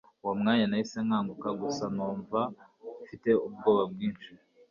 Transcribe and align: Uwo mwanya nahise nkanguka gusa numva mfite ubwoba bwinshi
Uwo 0.23 0.33
mwanya 0.39 0.65
nahise 0.67 0.99
nkanguka 1.07 1.49
gusa 1.61 1.83
numva 1.95 2.39
mfite 3.03 3.29
ubwoba 3.47 3.83
bwinshi 3.91 4.31